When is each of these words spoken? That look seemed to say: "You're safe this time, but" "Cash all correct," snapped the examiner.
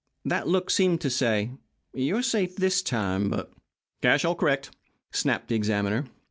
That 0.25 0.47
look 0.47 0.71
seemed 0.71 0.99
to 1.01 1.11
say: 1.11 1.51
"You're 1.93 2.23
safe 2.23 2.55
this 2.55 2.81
time, 2.81 3.29
but" 3.29 3.53
"Cash 4.01 4.25
all 4.25 4.33
correct," 4.33 4.71
snapped 5.11 5.47
the 5.49 5.55
examiner. 5.55 6.05